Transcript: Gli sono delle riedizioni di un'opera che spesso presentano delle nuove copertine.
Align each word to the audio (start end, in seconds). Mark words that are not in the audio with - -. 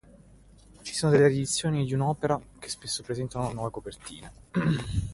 Gli 0.81 0.93
sono 0.93 1.11
delle 1.11 1.27
riedizioni 1.27 1.85
di 1.85 1.93
un'opera 1.93 2.41
che 2.57 2.69
spesso 2.69 3.03
presentano 3.03 3.43
delle 3.43 3.53
nuove 3.55 3.69
copertine. 3.69 4.31